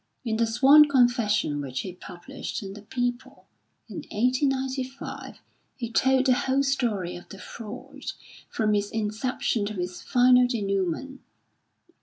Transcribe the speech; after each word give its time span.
In 0.25 0.37
the 0.37 0.47
sworn 0.47 0.89
confession 0.89 1.61
which 1.61 1.81
he 1.81 1.93
published 1.93 2.63
in 2.63 2.73
the 2.73 2.81
People, 2.81 3.45
in 3.87 3.97
1895, 4.09 5.37
he 5.75 5.91
told 5.91 6.25
the 6.25 6.33
whole 6.33 6.63
story 6.63 7.15
of 7.15 7.29
the 7.29 7.37
fraud 7.37 8.05
from 8.49 8.73
its 8.73 8.89
inception 8.89 9.67
to 9.67 9.79
its 9.79 10.01
final 10.01 10.47
denouement. 10.47 11.21